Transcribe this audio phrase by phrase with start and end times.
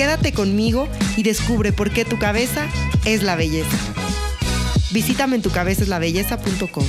[0.00, 2.66] Quédate conmigo y descubre por qué tu cabeza
[3.04, 3.76] es la belleza.
[4.94, 6.86] Visítame en tucabezaslabelleza.com.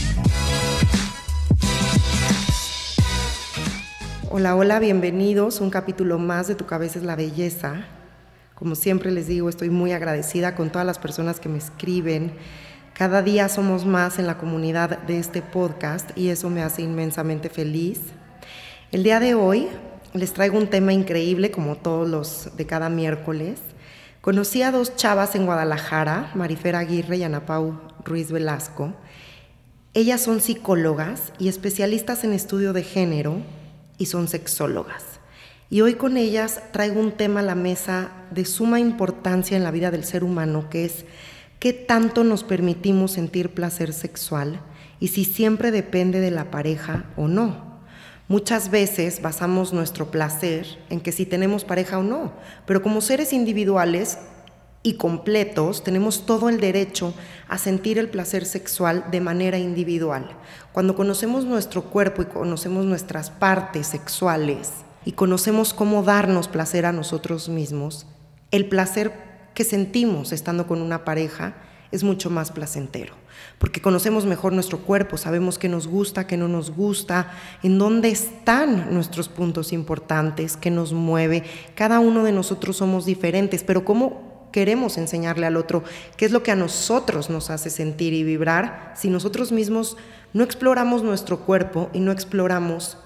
[4.30, 7.86] Hola, hola, bienvenidos un capítulo más de Tu cabeza es la belleza.
[8.56, 12.32] Como siempre les digo, estoy muy agradecida con todas las personas que me escriben.
[12.94, 17.50] Cada día somos más en la comunidad de este podcast y eso me hace inmensamente
[17.50, 18.00] feliz.
[18.94, 19.68] El día de hoy
[20.14, 23.60] les traigo un tema increíble como todos los de cada miércoles.
[24.20, 28.94] Conocí a dos chavas en Guadalajara, Marifera Aguirre y Ana Pau Ruiz Velasco.
[29.94, 33.42] Ellas son psicólogas y especialistas en estudio de género
[33.98, 35.04] y son sexólogas.
[35.70, 39.72] Y hoy con ellas traigo un tema a la mesa de suma importancia en la
[39.72, 41.06] vida del ser humano, que es
[41.60, 44.60] qué tanto nos permitimos sentir placer sexual
[45.00, 47.71] y si siempre depende de la pareja o no.
[48.32, 52.32] Muchas veces basamos nuestro placer en que si tenemos pareja o no,
[52.66, 54.20] pero como seres individuales
[54.84, 57.14] y completos tenemos todo el derecho
[57.50, 60.30] a sentir el placer sexual de manera individual.
[60.72, 64.70] Cuando conocemos nuestro cuerpo y conocemos nuestras partes sexuales
[65.04, 68.08] y conocemos cómo darnos placer a nosotros mismos,
[68.52, 69.12] el placer
[69.54, 71.56] que sentimos estando con una pareja
[71.92, 73.14] es mucho más placentero,
[73.60, 78.10] porque conocemos mejor nuestro cuerpo, sabemos qué nos gusta, qué no nos gusta, en dónde
[78.10, 81.44] están nuestros puntos importantes, qué nos mueve.
[81.76, 85.84] Cada uno de nosotros somos diferentes, pero ¿cómo queremos enseñarle al otro
[86.18, 89.98] qué es lo que a nosotros nos hace sentir y vibrar si nosotros mismos
[90.34, 92.98] no exploramos nuestro cuerpo y no exploramos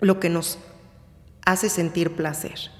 [0.00, 0.58] lo que nos
[1.44, 2.70] hace sentir placer?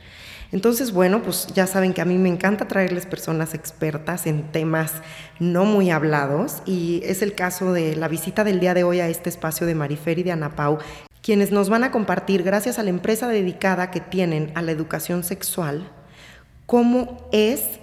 [0.51, 4.95] Entonces, bueno, pues ya saben que a mí me encanta traerles personas expertas en temas
[5.39, 9.09] no muy hablados y es el caso de la visita del día de hoy a
[9.09, 10.79] este espacio de Marifer y de Ana Pau,
[11.21, 15.23] quienes nos van a compartir, gracias a la empresa dedicada que tienen a la educación
[15.23, 15.91] sexual,
[16.65, 17.79] cómo es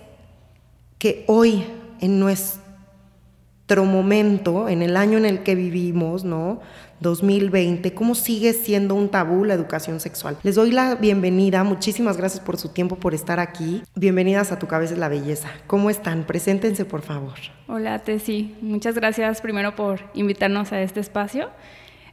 [0.98, 1.68] que hoy
[2.02, 6.62] en nuestro momento, en el año en el que vivimos, ¿no?
[7.06, 10.38] 2020, cómo sigue siendo un tabú la educación sexual.
[10.42, 13.84] Les doy la bienvenida, muchísimas gracias por su tiempo, por estar aquí.
[13.96, 15.50] Bienvenidas a Tu Cabeza es la Belleza.
[15.68, 16.24] ¿Cómo están?
[16.24, 17.36] Preséntense, por favor.
[17.68, 18.56] Hola, Tessy.
[18.62, 21.52] Muchas gracias primero por invitarnos a este espacio.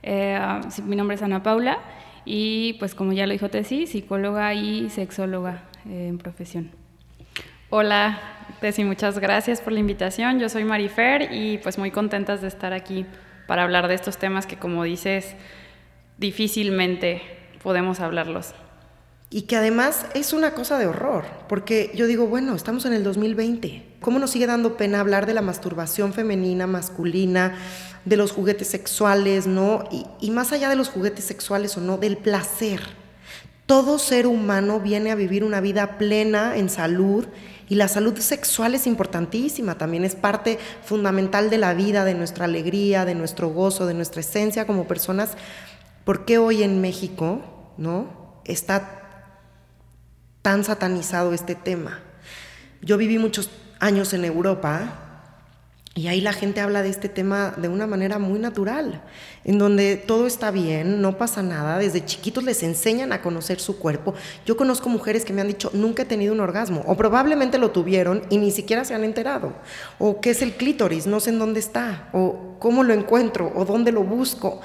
[0.03, 0.39] Eh,
[0.85, 1.79] mi nombre es Ana Paula
[2.27, 6.71] y pues como ya lo dijo Tessy, psicóloga y sexóloga eh, en profesión.
[7.71, 8.21] Hola,
[8.61, 10.39] Tessy, muchas gracias por la invitación.
[10.39, 13.07] Yo soy Marifer y pues muy contentas de estar aquí
[13.53, 15.27] para hablar de estos temas que, como dices,
[16.17, 17.21] difícilmente
[17.63, 18.55] podemos hablarlos.
[19.29, 23.05] Y que además es una cosa de horror, porque yo digo, bueno, estamos en el
[23.05, 23.97] 2020.
[24.01, 27.59] ¿Cómo nos sigue dando pena hablar de la masturbación femenina, masculina,
[28.07, 29.85] de los juguetes sexuales, no?
[29.93, 32.81] Y, y más allá de los juguetes sexuales o no, del placer.
[33.67, 37.27] Todo ser humano viene a vivir una vida plena en salud
[37.73, 42.45] y la salud sexual es importantísima, también es parte fundamental de la vida, de nuestra
[42.45, 45.39] alegría, de nuestro gozo, de nuestra esencia como personas.
[46.05, 47.41] ¿Por qué hoy en México
[47.79, 49.31] no está
[50.43, 52.01] tan satanizado este tema?
[52.83, 53.49] Yo viví muchos
[53.81, 55.12] años en Europa
[55.95, 59.03] y ahí la gente habla de este tema de una manera muy natural,
[59.45, 63.79] en donde todo está bien, no pasa nada, desde chiquitos les enseñan a conocer su
[63.79, 64.15] cuerpo.
[64.47, 67.73] Yo conozco mujeres que me han dicho, nunca he tenido un orgasmo, o probablemente lo
[67.73, 69.53] tuvieron y ni siquiera se han enterado,
[69.99, 73.67] o qué es el clítoris, no sé en dónde está, o cómo lo encuentro, o
[73.67, 74.63] dónde lo busco.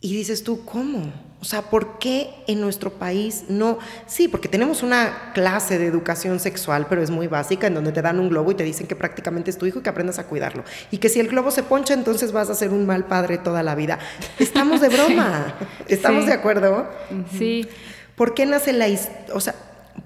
[0.00, 1.12] Y dices tú, ¿cómo?
[1.38, 3.78] O sea, ¿por qué en nuestro país no?
[4.06, 8.00] Sí, porque tenemos una clase de educación sexual, pero es muy básica, en donde te
[8.00, 10.26] dan un globo y te dicen que prácticamente es tu hijo y que aprendas a
[10.26, 10.64] cuidarlo.
[10.90, 13.62] Y que si el globo se poncha, entonces vas a ser un mal padre toda
[13.62, 13.98] la vida.
[14.38, 15.54] Estamos de broma.
[15.88, 16.88] ¿Estamos de acuerdo?
[17.36, 17.68] Sí.
[18.16, 18.86] ¿Por qué nace la,
[19.34, 19.54] o sea,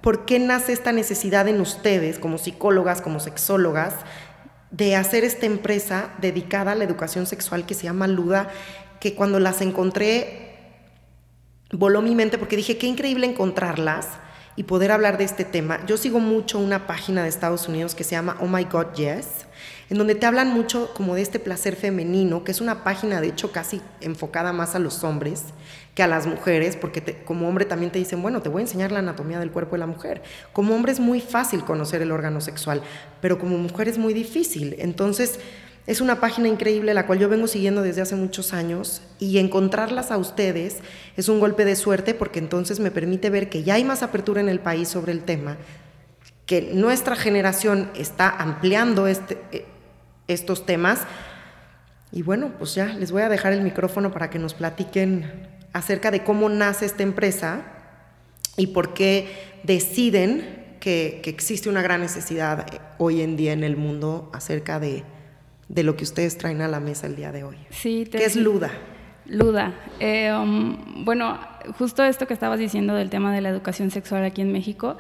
[0.01, 3.95] por qué nace esta necesidad en ustedes, como psicólogas, como sexólogas,
[4.73, 8.49] de hacer esta empresa dedicada a la educación sexual que se llama Luda,
[8.99, 10.50] que cuando las encontré
[11.73, 14.09] voló mi mente porque dije, qué increíble encontrarlas
[14.57, 15.85] y poder hablar de este tema.
[15.87, 19.47] Yo sigo mucho una página de Estados Unidos que se llama Oh My God Yes,
[19.89, 23.29] en donde te hablan mucho como de este placer femenino, que es una página de
[23.29, 25.45] hecho casi enfocada más a los hombres
[25.95, 28.93] que a las mujeres, porque como hombre también te dicen, bueno, te voy a enseñar
[28.93, 30.23] la anatomía del cuerpo de la mujer.
[30.53, 32.83] Como hombre es muy fácil conocer el órgano sexual,
[33.21, 34.77] pero como mujer es muy difícil.
[34.79, 35.41] Entonces,
[35.91, 40.13] es una página increíble la cual yo vengo siguiendo desde hace muchos años y encontrarlas
[40.13, 40.77] a ustedes
[41.17, 44.41] es un golpe de suerte porque entonces me permite ver que ya hay más apertura
[44.41, 45.57] en el país sobre el tema,
[46.47, 49.67] que nuestra generación está ampliando este, eh,
[50.29, 51.01] estos temas.
[52.13, 56.13] Y bueno, pues ya les voy a dejar el micrófono para que nos platiquen acerca
[56.13, 57.63] de cómo nace esta empresa
[58.57, 62.65] y por qué deciden que, existe una gran necesidad
[62.99, 65.03] hoy en día en el mundo acerca de,
[65.83, 67.57] lo que ustedes traen a la mesa el día de hoy.
[67.71, 68.71] Sí, ¿Qué es Luda?
[69.27, 69.75] Luda.
[70.01, 71.39] Eh, um, bueno,
[71.79, 74.97] justo esto que estabas diciendo del tema de la educación sexual aquí en México.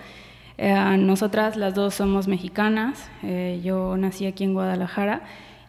[0.58, 3.08] Eh, nosotras las dos somos mexicanas.
[3.22, 5.22] Eh, yo nací aquí en Guadalajara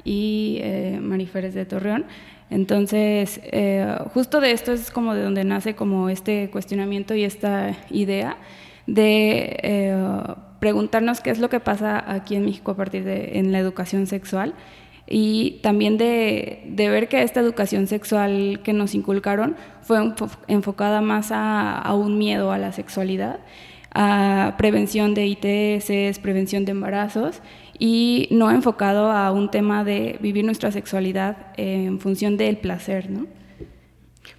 [0.03, 2.06] y es de Torreón.
[2.51, 7.77] Entonces, eh, justo de esto es como de donde nace como este cuestionamiento y esta
[7.89, 8.36] idea
[8.88, 9.95] de eh,
[10.59, 14.06] preguntarnos qué es lo que pasa aquí en México a partir de en la educación
[14.06, 14.54] sexual
[15.13, 20.00] y también de, ver que esta educación sexual que nos inculcaron fue
[20.48, 23.42] enfocada más a, a un miedo a la sexualidad,
[23.94, 27.42] a prevención de ITS, prevención de embarazos
[27.78, 33.28] y no enfocado a un tema de vivir nuestra sexualidad en función del placer, ¿no?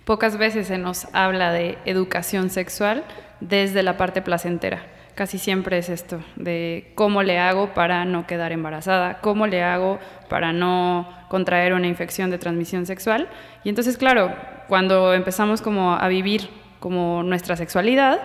[0.06, 3.04] Pocas veces se nos habla de educación sexual
[3.40, 4.86] desde la parte placentera.
[5.14, 9.98] Casi siempre es esto, de cómo le hago para no quedar embarazada, cómo le hago
[10.28, 13.28] para no contraer una infección de transmisión sexual.
[13.64, 14.34] Y entonces, claro,
[14.68, 16.48] cuando empezamos como a vivir
[16.80, 18.20] como nuestra sexualidad,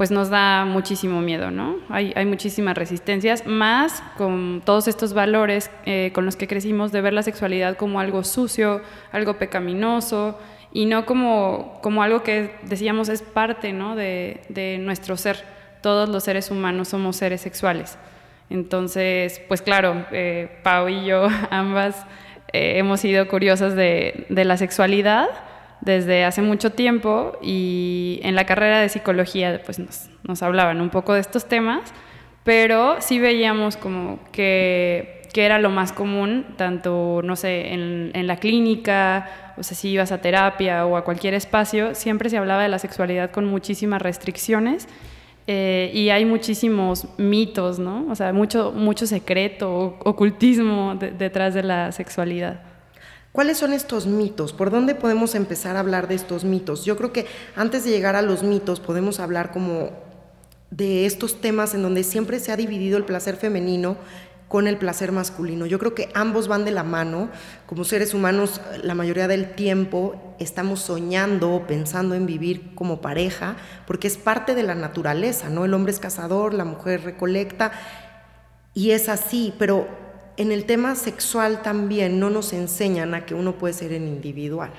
[0.00, 1.76] pues nos da muchísimo miedo, ¿no?
[1.90, 7.12] Hay, muchísimas resistencias, más con todos estos valores eh, con los que crecimos de ver
[7.12, 8.80] la sexualidad como algo sucio,
[9.12, 10.38] algo pecaminoso,
[10.72, 13.96] y no como, como algo que decíamos es parte ¿no?
[13.96, 15.59] de, nuestro ser.
[15.80, 17.98] Todos los seres humanos somos seres sexuales.
[18.50, 22.04] Entonces, pues claro, eh, Pau y yo ambas
[22.52, 25.28] eh, hemos sido curiosas de, la sexualidad
[25.80, 31.14] desde hace mucho tiempo y en la carrera de psicología pues nos, hablaban un poco
[31.14, 31.94] de estos temas,
[32.44, 39.54] pero sí veíamos como que, era lo más común, tanto, no sé, en, la clínica,
[39.56, 42.78] o sea, si ibas a terapia o a cualquier espacio, siempre se hablaba de la
[42.78, 44.86] sexualidad con muchísimas restricciones
[45.46, 48.06] eh, y hay muchísimos mitos, ¿no?
[48.10, 52.62] O sea, mucho, mucho secreto, ocultismo detrás de la sexualidad.
[53.32, 54.52] ¿Cuáles son estos mitos?
[54.52, 56.84] ¿Por dónde podemos empezar a hablar de estos mitos?
[56.84, 59.90] Yo creo que antes de llegar a los mitos podemos hablar como
[60.70, 63.96] de estos temas en donde siempre se ha dividido el placer femenino
[64.50, 65.64] con el placer masculino.
[65.64, 67.28] Yo creo que ambos van de la mano.
[67.66, 73.54] Como seres humanos, la mayoría del tiempo estamos soñando, pensando en vivir como pareja,
[73.86, 75.64] porque es parte de la naturaleza, ¿no?
[75.64, 77.70] El hombre es cazador, la mujer recolecta,
[78.74, 79.86] y es así, pero
[80.36, 84.72] en el tema sexual también no nos enseñan a que uno puede ser en individual,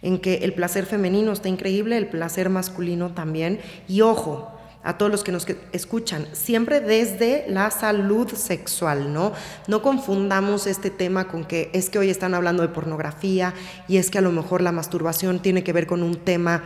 [0.00, 5.10] en que el placer femenino está increíble, el placer masculino también, y ojo, a todos
[5.10, 9.32] los que nos escuchan, siempre desde la salud sexual, ¿no?
[9.66, 13.54] No confundamos este tema con que es que hoy están hablando de pornografía
[13.88, 16.62] y es que a lo mejor la masturbación tiene que ver con un tema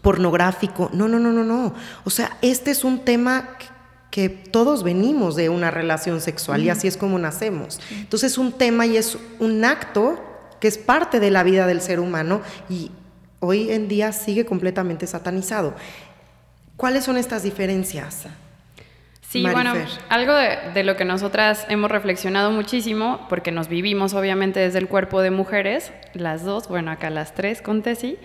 [0.00, 0.90] pornográfico.
[0.92, 1.74] No, no, no, no, no.
[2.04, 3.56] O sea, este es un tema
[4.10, 7.80] que todos venimos de una relación sexual y así es como nacemos.
[7.90, 10.22] Entonces es un tema y es un acto
[10.60, 12.92] que es parte de la vida del ser humano y
[13.40, 15.74] hoy en día sigue completamente satanizado.
[16.76, 18.26] ¿Cuáles son estas diferencias?
[19.20, 19.72] Sí, bueno,
[20.08, 24.86] algo de, de, lo que nosotras hemos reflexionado muchísimo, porque nos vivimos obviamente desde el
[24.86, 28.16] cuerpo de mujeres, las dos, bueno, acá las tres con Tessy,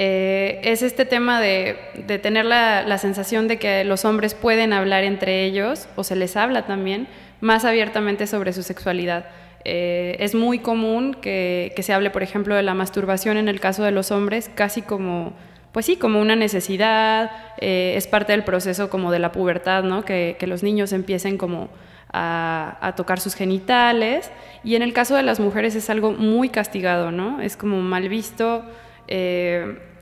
[0.00, 1.76] eh, es este tema de,
[2.22, 6.66] tener la, sensación de que los hombres pueden hablar entre ellos, o se les habla
[6.66, 7.08] también,
[7.40, 9.26] más abiertamente sobre su sexualidad.
[9.64, 13.82] Eh, es muy común que, se hable, por ejemplo, de la masturbación en el caso
[13.82, 15.32] de los hombres, casi como,
[15.72, 20.04] pues sí, como una necesidad, eh, es parte del proceso como de la pubertad, ¿no?
[20.04, 21.68] Que, los niños empiecen como
[22.12, 24.30] a, tocar sus genitales,
[24.64, 27.40] y en el caso de las mujeres es algo muy castigado, ¿no?
[27.40, 28.64] Es como mal visto.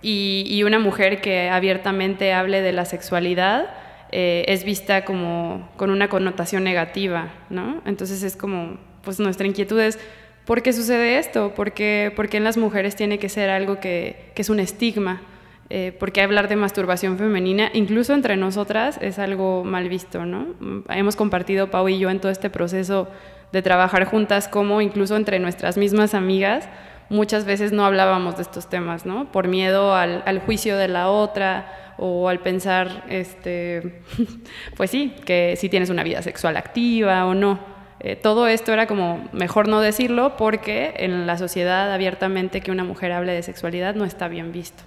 [0.03, 3.67] Y, una mujer que abiertamente hable de la sexualidad
[4.13, 7.83] eh, es vista como con una connotación negativa, ¿no?
[7.85, 9.99] Entonces es como, pues nuestra inquietud es,
[10.45, 11.55] ¿por qué sucede esto?
[11.55, 15.23] ¿Por qué, en las mujeres tiene que ser algo que, es un estigma?
[15.69, 20.47] Eh, porque hablar de masturbación femenina, incluso entre nosotras, es algo mal visto, ¿no?
[20.89, 23.09] Hemos compartido, Pau y yo, en todo este proceso
[23.53, 26.69] de trabajar juntas, como incluso entre nuestras mismas amigas,
[27.09, 29.31] muchas veces no hablábamos de estos temas, ¿no?
[29.33, 34.03] Por miedo al, juicio de la otra o al pensar, este,
[34.77, 37.59] pues sí, que si tienes una vida sexual activa o no.
[37.99, 42.85] Eh, todo esto era como mejor no decirlo porque en la sociedad abiertamente que una
[42.85, 44.85] mujer hable de sexualidad no está bien visto.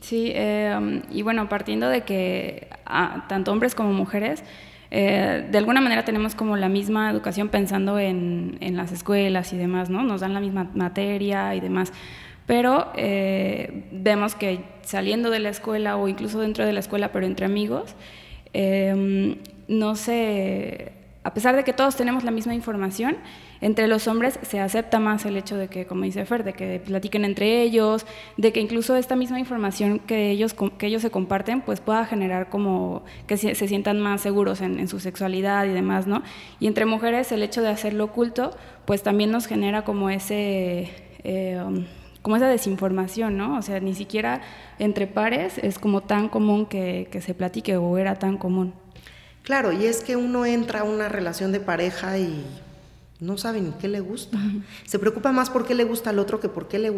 [0.00, 4.44] Sí, eh, y bueno, partiendo de que ah, tanto hombres como mujeres,
[4.90, 9.90] eh, de alguna manera tenemos como la misma educación pensando en, las escuelas y demás,
[9.90, 10.02] ¿no?
[10.02, 11.92] Nos dan la misma materia y demás.
[12.46, 17.26] Pero eh, vemos que saliendo de la escuela o incluso dentro de la escuela, pero
[17.26, 17.94] entre amigos,
[19.68, 20.92] no se
[21.28, 23.18] a pesar de que todos tenemos la misma información,
[23.60, 26.80] entre los hombres se acepta más el hecho de que, como dice Fer, de que
[26.80, 28.06] platiquen entre ellos,
[28.38, 32.48] de que incluso esta misma información que ellos, que ellos se comparten, pues pueda generar
[32.48, 36.22] como que se, sientan más seguros en, su sexualidad y demás, ¿no?
[36.60, 38.56] Y entre mujeres el hecho de hacerlo oculto,
[38.86, 40.88] pues también nos genera como ese...
[41.24, 41.60] Eh,
[42.22, 43.56] como esa desinformación, ¿no?
[43.56, 44.40] O sea, ni siquiera
[44.78, 48.74] entre pares es como tan común que, que se platique o era tan común.
[49.48, 52.44] Claro, y es que uno entra a una relación de pareja y
[53.18, 54.36] no sabe ni qué le gusta.
[54.84, 56.92] Se preocupa más por qué le gusta al otro que por qué le,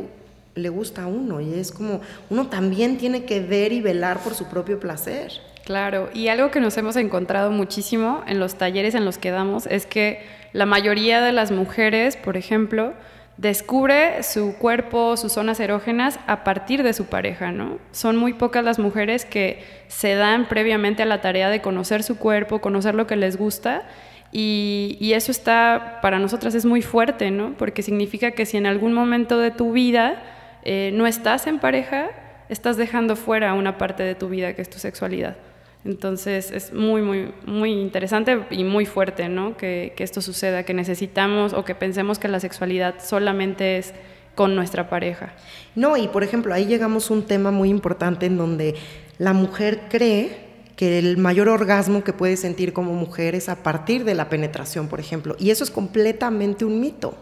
[0.57, 1.41] le gusta a uno.
[1.41, 5.31] Y es como, uno también tiene que ver y velar por su propio placer.
[5.65, 9.67] Claro, y algo que nos hemos encontrado muchísimo en los talleres en los que damos
[9.67, 12.95] es que la mayoría de las mujeres, por ejemplo,
[13.41, 17.79] descubre su cuerpo, sus zonas erógenas a partir de su pareja, ¿no?
[17.91, 22.19] Son muy pocas las mujeres que se dan previamente a la tarea de conocer su
[22.19, 23.85] cuerpo, conocer lo que les gusta
[24.31, 27.55] y, eso está, para nosotras es muy fuerte, ¿no?
[27.57, 30.23] Porque significa que si en algún momento de tu vida
[30.63, 32.11] eh, no estás en pareja,
[32.51, 35.37] estás dejando fuera una parte de tu vida que es tu sexualidad.
[35.85, 39.57] Entonces es muy, muy, muy interesante y muy fuerte ¿no?
[39.57, 43.95] que, que, esto suceda, que necesitamos o que pensemos que la sexualidad solamente es
[44.35, 45.33] con nuestra pareja.
[45.75, 48.75] No, y por ejemplo, ahí llegamos a un tema muy importante en donde
[49.19, 54.05] la mujer cree que el mayor orgasmo que puede sentir como mujer es a partir
[54.05, 57.15] de la penetración, por ejemplo, y eso es completamente un mito.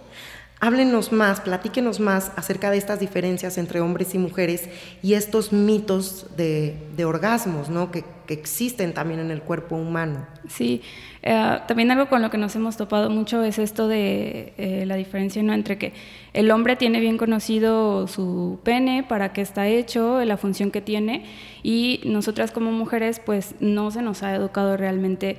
[0.61, 4.69] Háblenos más, platíquenos más acerca de estas diferencias entre hombres y mujeres
[5.05, 7.93] y estos mitos de, orgasmos ¿no?
[7.93, 10.27] que, existen también en el cuerpo humano.
[10.49, 10.83] Sí,
[11.23, 14.97] eh, también algo con lo que nos hemos topado mucho es esto de eh, la
[14.97, 15.55] diferencia ¿no?
[15.55, 15.95] entre que
[16.35, 21.25] el hombre tiene bien conocido su pene, para qué está hecho, la función que tiene,
[21.63, 25.39] y nosotras como mujeres pues no se nos ha educado realmente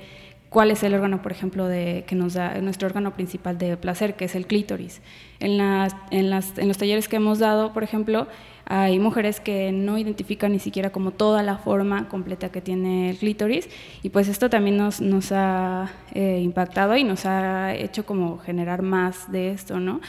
[0.50, 4.16] cuál es el órgano, por ejemplo, de, que nos da nuestro órgano principal de placer,
[4.16, 5.00] que es el clítoris.
[5.38, 8.26] En, las, en, las, en los talleres que hemos dado, por ejemplo,
[8.66, 13.16] hay mujeres que no identifican ni siquiera como toda la forma completa que tiene el
[13.16, 13.68] clítoris
[14.02, 18.82] y pues esto también nos, nos ha eh, impactado y nos ha hecho como generar
[18.82, 20.00] más de esto, ¿no?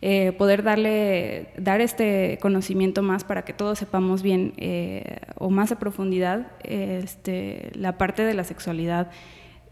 [0.00, 5.72] Eh, poder darle, dar este conocimiento más para que todos sepamos bien eh, o más
[5.72, 9.10] a profundidad este, la parte de la sexualidad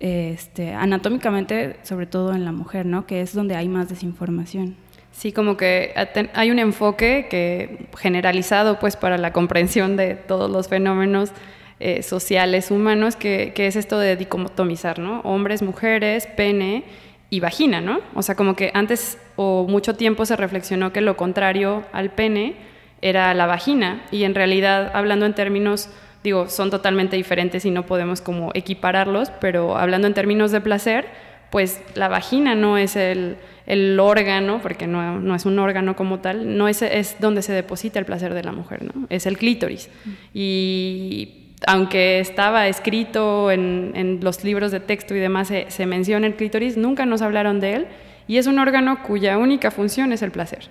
[0.00, 3.06] este, anatómicamente, sobre todo en la mujer, ¿no?
[3.06, 4.76] Que es donde hay más desinformación.
[5.12, 5.94] Sí, como que
[6.34, 11.32] hay un enfoque que generalizado pues para la comprensión de todos los fenómenos
[11.80, 15.20] eh, sociales humanos, que, que, es esto de dicotomizar, ¿no?
[15.20, 16.84] Hombres, mujeres, pene
[17.30, 18.00] y vagina, ¿no?
[18.14, 22.54] O sea, como que antes o mucho tiempo se reflexionó que lo contrario al pene
[23.02, 25.88] era la vagina y en realidad, hablando en términos
[26.26, 31.06] digo, son totalmente diferentes y no podemos como equipararlos, pero hablando en términos de placer,
[31.50, 36.18] pues la vagina no es el, el órgano, porque no, no, es un órgano como
[36.18, 39.06] tal, no es, es donde se deposita el placer de la mujer, ¿no?
[39.08, 39.88] es el clítoris.
[40.34, 46.26] Y aunque estaba escrito en, en, los libros de texto y demás, se, se menciona
[46.26, 47.86] el clítoris, nunca nos hablaron de él,
[48.26, 50.68] y es un órgano cuya única función es el placer.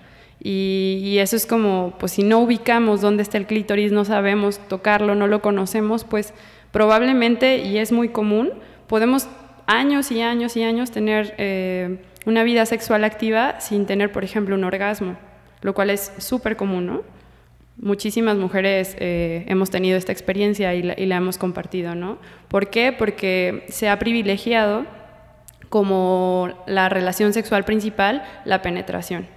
[0.47, 5.15] Y, eso es como, pues si no ubicamos dónde está el clítoris, no sabemos tocarlo,
[5.15, 6.35] no lo conocemos, pues
[6.69, 8.51] probablemente, y es muy común,
[8.85, 9.27] podemos
[9.65, 11.97] años y años y años tener eh,
[12.27, 15.17] una vida sexual activa sin tener, por ejemplo, un orgasmo,
[15.61, 17.01] lo cual es súper común, ¿no?
[17.77, 22.19] Muchísimas mujeres eh, hemos tenido esta experiencia y la, y la hemos compartido, ¿no?
[22.49, 22.91] ¿Por qué?
[22.95, 24.85] Porque se ha privilegiado
[25.69, 29.33] como la relación sexual principal la penetración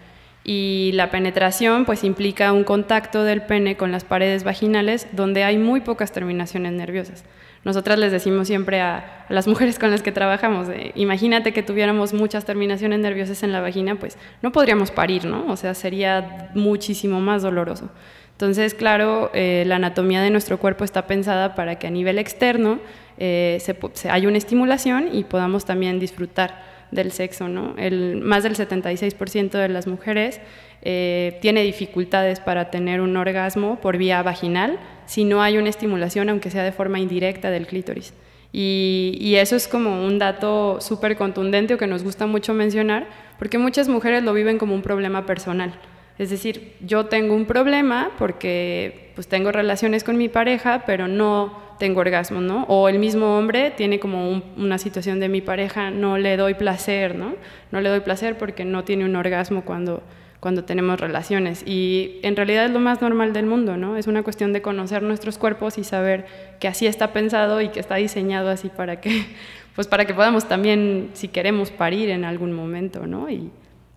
[0.50, 5.58] y la penetración pues implica un contacto del pene con las paredes vaginales donde hay
[5.58, 7.26] muy pocas terminaciones nerviosas.
[7.64, 12.46] Nosotras les decimos siempre a, las mujeres con las que trabajamos, imagínate que tuviéramos muchas
[12.46, 15.44] terminaciones nerviosas en la vagina, pues no podríamos parir, ¿no?
[15.52, 17.90] O sea, sería muchísimo más doloroso.
[18.32, 22.78] Entonces, claro, eh, la anatomía de nuestro cuerpo está pensada para que a nivel externo
[23.18, 27.48] eh, se, haya una estimulación y podamos también disfrutar del sexo.
[27.48, 27.74] ¿no?
[27.76, 30.40] El, más del 76% de las mujeres
[30.82, 36.28] eh, tiene dificultades para tener un orgasmo por vía vaginal si no hay una estimulación,
[36.28, 38.12] aunque sea de forma indirecta del clítoris.
[38.52, 43.06] Y, eso es como un dato súper contundente o que nos gusta mucho mencionar,
[43.38, 45.74] porque muchas mujeres lo viven como un problema personal.
[46.18, 51.67] Es decir, yo tengo un problema porque pues tengo relaciones con mi pareja, pero no
[51.78, 52.64] tengo orgasmo, ¿no?
[52.64, 57.14] O el mismo hombre tiene como una situación de mi pareja, no le doy placer,
[57.14, 57.34] ¿no?
[57.70, 60.02] No le doy placer porque no tiene un orgasmo cuando,
[60.40, 61.62] cuando tenemos relaciones.
[61.66, 63.96] Y en realidad es lo más normal del mundo, ¿no?
[63.96, 66.26] Es una cuestión de conocer nuestros cuerpos y saber
[66.60, 69.26] que así está pensado y que está diseñado así para que,
[69.74, 73.30] pues para que podamos también, si queremos, parir en algún momento, ¿no?
[73.30, 73.50] Y,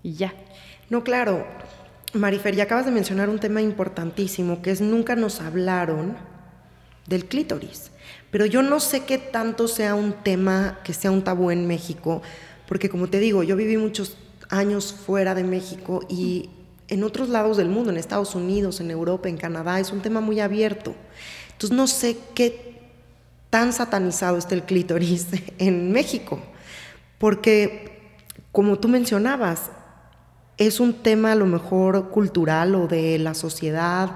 [0.04, 0.34] y ya.
[0.90, 1.46] No, claro.
[2.14, 6.18] Marifer, ya acabas de mencionar un tema importantísimo, que es nunca nos hablaron
[7.12, 7.92] del clítoris.
[8.32, 12.22] Pero yo no sé qué tanto sea un tema que sea un tabú en México,
[12.68, 14.18] porque como te digo, yo viví muchos
[14.50, 16.50] años fuera de México y
[16.88, 20.22] en otros lados del mundo, en Estados Unidos, en Europa, en Canadá, es un tema
[20.22, 20.96] muy abierto.
[21.52, 22.80] Entonces no sé qué
[23.50, 25.28] tan satanizado está el clítoris
[25.58, 26.40] en México,
[27.18, 28.16] porque
[28.52, 29.72] como tú mencionabas,
[30.58, 34.16] es un tema a lo mejor cultural o de la sociedad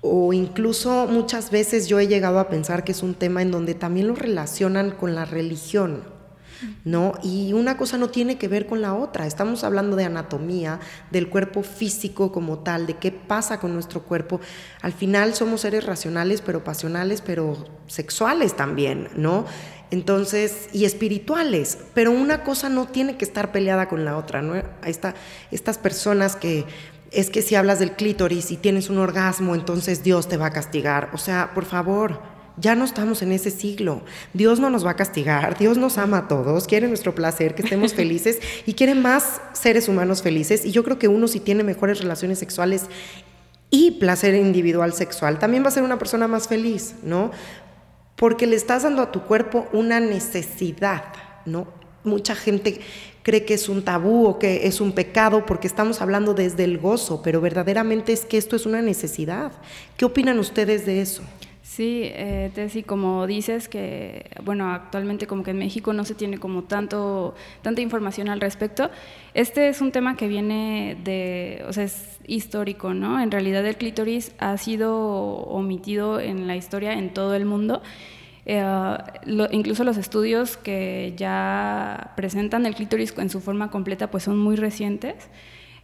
[0.00, 3.74] o incluso muchas veces yo he llegado a pensar que es un tema en donde
[3.74, 6.18] también lo relacionan con la religión.
[6.84, 7.12] ¿no?
[7.22, 9.26] Y una cosa no tiene que ver con la otra.
[9.26, 14.40] Estamos hablando de anatomía, del cuerpo físico como tal, de qué pasa con nuestro cuerpo.
[14.82, 19.44] Al final somos seres racionales, pero pasionales, pero sexuales también, ¿no?
[19.90, 24.54] Entonces, y espirituales, pero una cosa no tiene que estar peleada con la otra, ¿no?
[24.84, 25.14] Está,
[25.50, 26.66] estas personas que
[27.10, 30.52] es que si hablas del clítoris y tienes un orgasmo, entonces Dios te va a
[30.52, 31.10] castigar.
[31.12, 32.20] O sea, por favor,
[32.60, 34.02] ya no estamos en ese siglo.
[34.34, 37.62] Dios no nos va a castigar, Dios nos ama a todos, quiere nuestro placer, que
[37.62, 40.64] estemos felices y quiere más seres humanos felices.
[40.64, 42.86] Y yo creo que uno si tiene mejores relaciones sexuales
[43.70, 47.30] y placer individual sexual, también va a ser una persona más feliz, ¿no?
[48.16, 51.04] Porque le estás dando a tu cuerpo una necesidad,
[51.44, 51.68] ¿no?
[52.02, 52.80] Mucha gente
[53.28, 56.78] cree que es un tabú o que es un pecado porque estamos hablando desde el
[56.78, 59.52] gozo, pero verdaderamente es que esto es una necesidad.
[59.98, 61.22] ¿Qué opinan ustedes de eso?
[61.62, 66.38] Sí, eh, Tessy, como dices que, bueno, actualmente como que en México no se tiene
[66.38, 68.90] como tanto, tanta información al respecto.
[69.34, 73.20] Este es un tema que viene de, o sea, es histórico, ¿no?
[73.20, 77.82] En realidad el clítoris ha sido omitido en la historia en todo el mundo.
[78.50, 78.64] Eh,
[79.52, 84.56] incluso los estudios que ya presentan el clítoris en su forma completa pues son muy
[84.56, 85.28] recientes.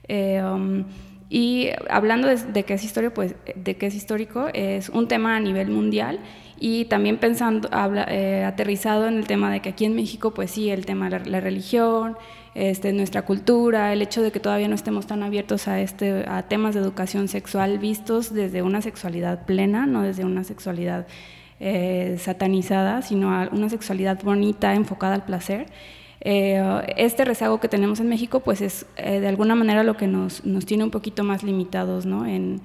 [0.08, 0.84] Eh, um,
[1.28, 5.40] y hablando de, que es histórico, pues de que es histórico, es un tema a
[5.40, 6.20] nivel mundial
[6.58, 7.68] y también pensando,
[8.08, 11.28] eh, aterrizado en el tema de que aquí en México, pues sí, el tema de
[11.28, 12.16] la, religión,
[12.54, 16.44] este, nuestra cultura, el hecho de que todavía no estemos tan abiertos a, este, a
[16.44, 21.06] temas de educación sexual vistos desde una sexualidad plena, no desde una sexualidad
[21.60, 25.66] eh, satanizada, sino a una sexualidad bonita, enfocada al placer.
[26.20, 26.60] Eh,
[26.96, 30.42] este rezago que tenemos en México, pues es eh, de alguna manera lo que nos,
[30.66, 32.26] tiene un poquito más limitados, ¿no?
[32.26, 32.60] En,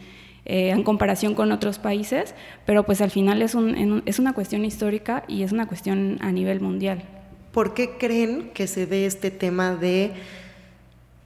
[0.45, 2.33] en comparación con otros países,
[2.65, 6.31] pero pues al final es, un, es una cuestión histórica y es una cuestión a
[6.31, 7.03] nivel mundial.
[7.51, 10.13] ¿Por qué creen que se dé este tema de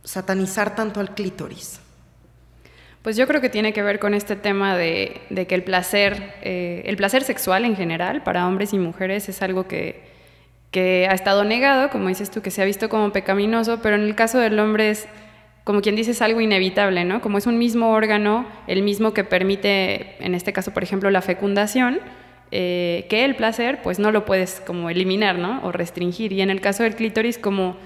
[0.04, 1.80] satanizar tanto al clítoris?
[3.03, 6.95] Pues yo creo que tiene que ver con este tema de, que el placer, el
[6.95, 10.01] placer sexual en general para hombres y mujeres es algo que,
[10.73, 14.01] que ha estado negado, como dices tú, que se ha visto como pecaminoso, pero en
[14.01, 15.07] el caso del hombre es,
[15.63, 17.21] como quien dice, es algo inevitable, ¿no?
[17.21, 21.21] Como es un mismo órgano, el mismo que permite, en este caso, por ejemplo, la
[21.21, 21.99] fecundación,
[22.51, 25.61] eh, que el placer, pues no lo puedes como eliminar, ¿no?
[25.63, 26.33] O restringir.
[26.33, 27.77] Y en el caso del clítoris, como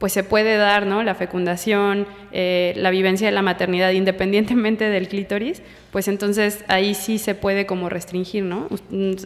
[0.00, 1.02] pues se puede dar ¿no?
[1.02, 5.60] la fecundación, eh, la vivencia de la maternidad independientemente del clítoris,
[5.92, 8.66] pues entonces ahí sí se puede como restringir, ¿no?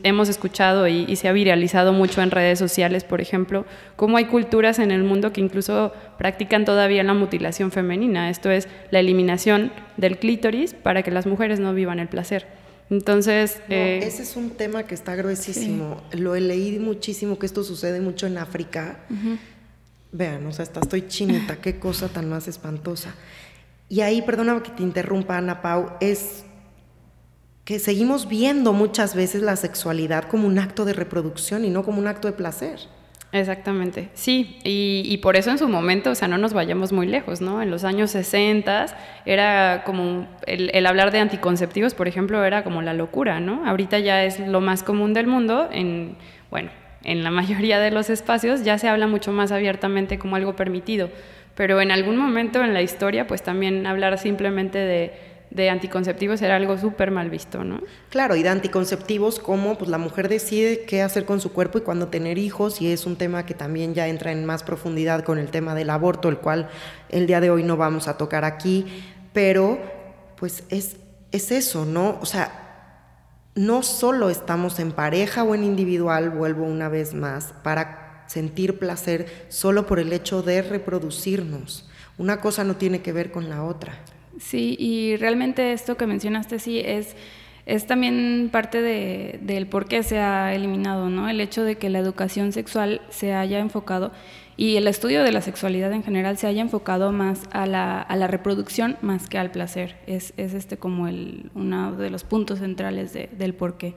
[0.03, 4.81] Hemos escuchado y, se ha viralizado mucho en redes sociales, por ejemplo, cómo hay culturas
[4.81, 10.19] en el mundo que incluso practican todavía la mutilación femenina, esto es la eliminación del
[10.19, 12.47] clítoris para que las mujeres no vivan el placer.
[12.91, 13.61] Entonces...
[13.69, 16.03] Eh, ese es un tema que está gruesísimo.
[16.13, 18.99] Lo he leído muchísimo, que esto sucede mucho en África.
[20.16, 23.12] Vean, o sea, hasta estoy chinita, qué cosa tan más espantosa.
[23.88, 26.44] Y ahí, perdóname que te interrumpa, Ana Pau, es
[27.64, 31.98] que seguimos viendo muchas veces la sexualidad como un acto de reproducción y no como
[31.98, 32.79] un acto de placer.
[33.33, 37.40] Exactamente, sí, y, por eso en su momento, o sea, no nos vayamos muy lejos,
[37.40, 37.61] ¿no?
[37.61, 38.87] En los años 60
[39.27, 43.66] era como el, hablar de anticonceptivos, por ejemplo, era como la locura, ¿no?
[43.66, 46.16] Ahorita ya es lo más común del mundo, en,
[46.53, 46.70] bueno,
[47.05, 51.11] en la mayoría de los espacios ya se habla mucho más abiertamente como algo permitido,
[51.55, 56.57] pero en algún momento en la historia, pues también hablar simplemente de de anticonceptivos era
[56.57, 57.81] algo súper mal visto, ¿no?
[58.11, 61.83] Claro, y de anticonceptivos como pues la mujer decide qué hacer con su cuerpo y
[61.83, 65.38] cuándo tener hijos, y es un tema que también ya entra en más profundidad con
[65.38, 66.69] el tema del aborto, el cual
[67.09, 68.87] el día de hoy no vamos a tocar aquí,
[69.33, 69.79] pero
[70.37, 70.97] pues es,
[71.31, 72.19] es eso, ¿no?
[72.21, 72.63] O sea,
[73.55, 79.47] no solo estamos en pareja o en individual, vuelvo una vez más, para sentir placer
[79.49, 81.88] solo por el hecho de reproducirnos.
[82.19, 83.99] Una cosa no tiene que ver con la otra.
[84.38, 87.14] Sí, y realmente esto que mencionaste sí es,
[87.67, 91.29] es también parte de, del por qué se ha eliminado, ¿no?
[91.29, 94.12] El hecho de que la educación sexual se haya enfocado
[94.57, 98.17] y el estudio de la sexualidad en general se haya enfocado más a la, a
[98.17, 99.97] la reproducción más que al placer.
[100.07, 103.95] Es, es este como el, uno de los puntos centrales de, del por qué.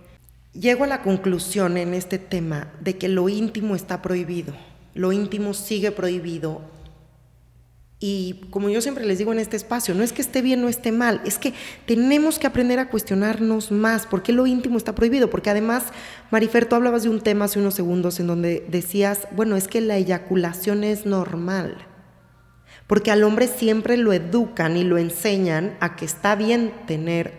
[0.54, 4.54] Llego a la conclusión en este tema de que lo íntimo está prohibido.
[4.96, 6.62] Lo íntimo sigue prohibido
[8.00, 10.70] y como yo siempre les digo en este espacio, no es que esté bien o
[10.70, 11.54] esté mal, es que
[11.88, 14.06] tenemos que aprender a cuestionarnos más.
[14.06, 15.32] ¿Por qué lo íntimo está prohibido?
[15.32, 15.86] Porque además,
[16.30, 19.82] Marifer, tú hablabas de un tema hace unos segundos en donde decías, bueno, es que
[19.82, 21.88] la eyaculación es normal.
[22.86, 27.34] Porque al hombre siempre lo educan y lo enseñan a que está bien tener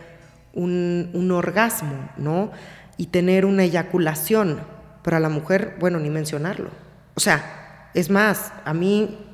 [0.52, 2.50] un, un orgasmo, ¿no?
[2.96, 4.60] Y tener una eyaculación.
[5.04, 6.70] Pero a la mujer, bueno, ni mencionarlo.
[7.14, 9.27] O sea, es más, a mí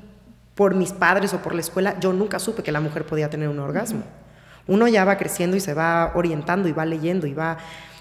[0.54, 3.48] por mis padres o por la escuela, yo nunca supe que la mujer podía tener
[3.48, 4.04] un orgasmo.
[4.66, 7.58] Uno ya va creciendo y se va orientando y va leyendo y va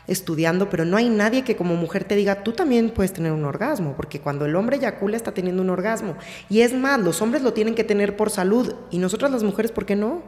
[0.07, 3.45] estudiando, pero no hay nadie que como mujer te diga, tú también puedes tener un
[3.45, 6.15] orgasmo, porque cuando el hombre eyacula está teniendo un orgasmo.
[6.49, 9.71] Y es más, los hombres lo tienen que tener por salud y nosotras las mujeres,
[9.71, 10.21] ¿por qué no?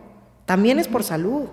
[0.45, 1.49] También es por salud.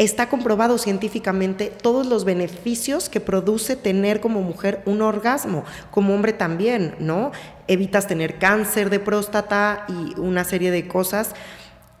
[0.00, 6.32] Está comprobado científicamente todos los beneficios que produce tener como mujer un orgasmo, como hombre
[6.32, 7.32] también, ¿no?
[7.68, 11.34] Evitas tener cáncer de próstata y una serie de cosas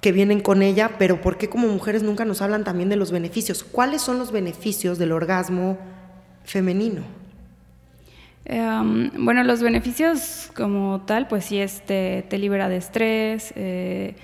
[0.00, 3.12] que vienen con ella, pero ¿por qué como mujeres nunca nos hablan también de los
[3.12, 3.64] beneficios?
[3.64, 5.76] ¿Cuáles son los beneficios del orgasmo
[6.42, 7.02] femenino?
[8.46, 14.14] Em, bueno, los beneficios como tal, pues sí, este, te libera de estrés, eh,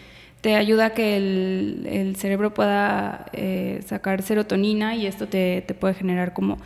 [0.40, 6.32] te ayuda a que el, cerebro pueda eh, sacar serotonina y esto te, puede generar
[6.32, 6.58] como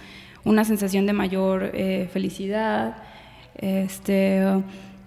[0.44, 2.96] una sensación de mayor eh, felicidad.
[3.56, 4.42] Este,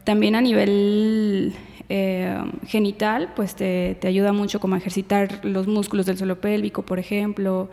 [0.03, 1.53] también a nivel
[1.89, 6.99] eh, genital, pues te, ayuda mucho como a ejercitar los músculos del suelo pélvico, por
[6.99, 7.69] ejemplo,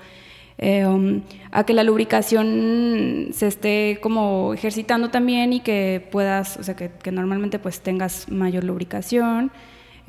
[0.58, 6.76] um, a que la lubricación se esté como ejercitando también y que puedas, o sea,
[6.76, 9.50] que, que normalmente pues tengas mayor lubricación.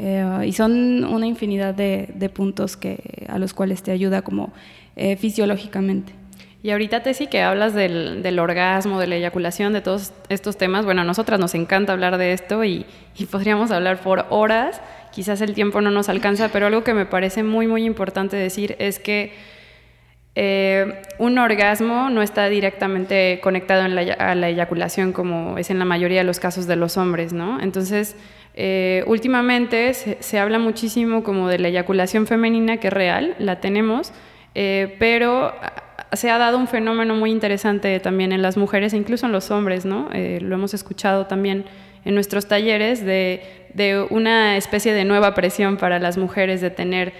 [0.04, 4.52] Eh, y son una infinidad de, puntos que, a los cuales te ayuda como
[4.96, 6.12] eh, fisiológicamente.
[6.64, 11.02] Y ahorita, Tessy, que hablas del, orgasmo, de la eyaculación, de todos estos temas, bueno,
[11.02, 12.88] a nosotras nos encanta hablar de esto y,
[13.30, 17.44] podríamos hablar por horas, quizás el tiempo no nos alcanza, pero algo que me parece
[17.44, 19.34] muy, muy importante decir es que
[20.34, 26.20] eh, un orgasmo no está directamente conectado a la eyaculación como es en la mayoría
[26.20, 27.60] de los casos de los hombres, ¿no?
[27.60, 28.16] Entonces,
[28.54, 34.12] eh, últimamente se, habla muchísimo como de la eyaculación femenina, que es real, la tenemos,
[34.56, 35.54] eh, pero
[36.12, 39.86] se ha dado un fenómeno muy interesante también en las mujeres incluso en los hombres,
[39.86, 40.10] ¿no?
[40.12, 41.64] Eh, lo hemos escuchado también
[42.04, 43.42] en nuestros talleres de,
[44.10, 47.14] una especie de nueva presión para las mujeres de tener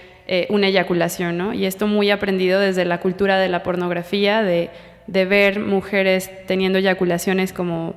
[0.50, 1.52] una eyaculación, ¿no?
[1.52, 4.70] Y esto muy aprendido desde la cultura de la pornografía, de
[5.06, 7.94] ver mujeres teniendo eyaculaciones como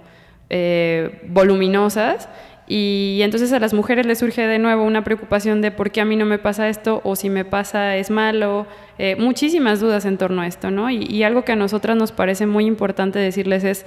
[1.27, 2.29] voluminosas
[2.67, 6.05] y entonces a las mujeres les surge de nuevo una preocupación de por qué a
[6.05, 8.65] mí no me pasa esto o si me pasa es malo,
[8.97, 10.89] eh, muchísimas dudas en torno a esto, ¿no?
[10.89, 13.85] Y, algo que a nosotras nos parece muy importante decirles es,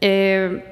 [0.00, 0.62] eh,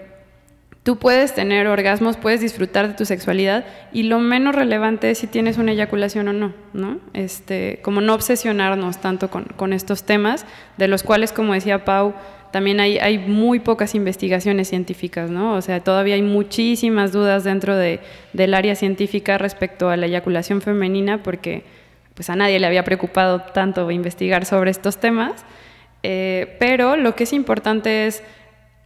[0.83, 5.27] tú puedes tener orgasmos, puedes disfrutar de tu sexualidad y lo menos relevante es si
[5.27, 7.01] tienes una eyaculación o no, ¿no?
[7.15, 10.45] Este, como no obsesionarnos tanto con, con estos temas,
[10.77, 12.15] de los cuales, como decía Pau,
[12.51, 15.55] también hay, muy pocas investigaciones científicas, ¿no?
[15.55, 18.01] O sea, todavía hay muchísimas dudas dentro de,
[18.33, 21.65] del área científica respecto a la eyaculación femenina porque
[22.15, 25.45] pues a nadie le había preocupado tanto investigar sobre estos temas,
[26.03, 28.23] eh, pero lo que es importante es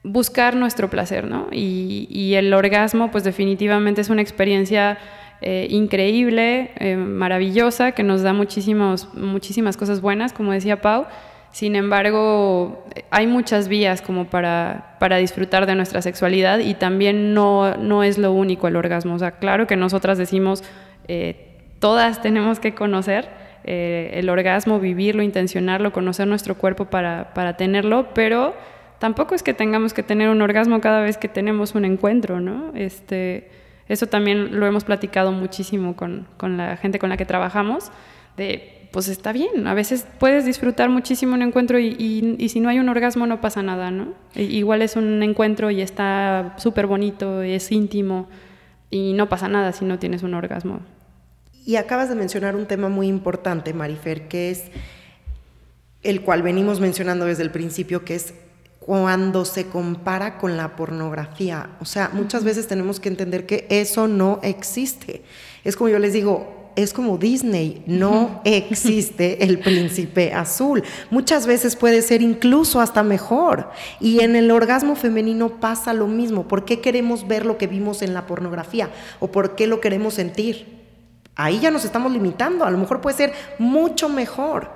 [0.02, 1.48] buscar nuestro placer, ¿no?
[1.50, 4.98] Y, y el orgasmo pues definitivamente es una experiencia
[5.46, 11.06] eh, increíble, eh, maravillosa, que nos da muchísimos, muchísimas cosas buenas, como decía Pau,
[11.54, 17.76] Sin embargo, hay muchas vías como para, para disfrutar de nuestra sexualidad y también no,
[17.76, 19.14] no es lo único el orgasmo.
[19.14, 20.64] O sea, claro que nosotras decimos,
[21.06, 23.28] eh, todas tenemos que conocer
[23.62, 28.56] eh, el orgasmo, vivirlo, intencionarlo, conocer nuestro cuerpo para, para tenerlo, pero
[28.98, 32.72] tampoco es que tengamos que tener un orgasmo cada vez que tenemos un encuentro, ¿no?
[32.74, 33.48] Este,
[33.86, 37.92] eso también lo hemos platicado muchísimo con, con la gente con la que trabajamos,
[38.36, 39.66] de pues está bien.
[39.66, 43.40] A veces puedes disfrutar muchísimo un encuentro y, y, si no hay un orgasmo no
[43.40, 44.14] pasa nada, ¿no?
[44.36, 48.28] igual es un encuentro y está súper bonito, es íntimo
[48.90, 50.78] y no pasa nada si no tienes un orgasmo.
[51.66, 54.66] Y acabas de mencionar un tema muy importante, Marifer, que es
[56.04, 58.32] el cual venimos mencionando desde el principio, que es
[58.78, 61.70] cuando se compara con la pornografía.
[61.80, 65.24] O sea, muchas veces tenemos que entender que eso no existe.
[65.64, 70.82] Es como yo les digo, es como Disney, no existe el príncipe azul.
[71.10, 73.70] Muchas veces puede ser incluso hasta mejor.
[74.00, 76.48] Y en el orgasmo femenino pasa lo mismo.
[76.48, 78.90] ¿Por qué queremos ver lo que vimos en la pornografía?
[79.20, 80.84] ¿O por qué lo queremos sentir?
[81.36, 82.64] Ahí ya nos estamos limitando.
[82.64, 84.70] A lo mejor puede ser mucho mejor.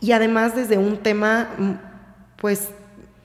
[0.00, 1.72] Y además desde un tema, mm,
[2.36, 2.68] pues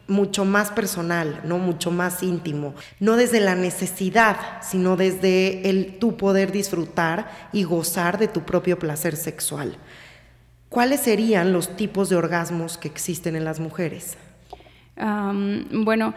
[0.09, 1.57] mucho más personal, ¿no?
[1.57, 8.17] Mucho más íntimo, no desde la necesidad, sino desde el tu poder disfrutar y gozar
[8.17, 9.77] de tu propio placer sexual.
[10.69, 14.17] ¿Cuáles serían los tipos de orgasmos que existen en las mujeres?
[15.71, 16.13] bueno,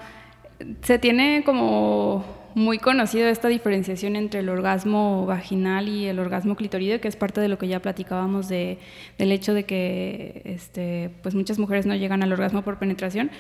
[0.83, 2.25] se tiene como
[2.55, 7.41] muy conocido esta diferenciación entre el orgasmo vaginal y el orgasmo clitorido, que es parte
[7.41, 8.79] de lo que ya platicábamos de,
[9.19, 13.31] del hecho de que este, pues muchas mujeres no llegan al orgasmo por penetración.